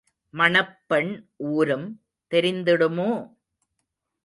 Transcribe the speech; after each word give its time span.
மணப்பெண் 0.33 1.11
ஊரும் 1.51 1.85
தெரிந்திடுமோ? 2.31 3.11